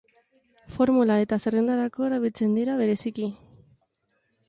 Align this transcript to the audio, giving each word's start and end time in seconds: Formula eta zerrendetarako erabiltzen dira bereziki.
Formula 0.77 1.17
eta 1.25 1.39
zerrendetarako 1.45 2.09
erabiltzen 2.09 2.59
dira 2.61 2.81
bereziki. 2.83 3.33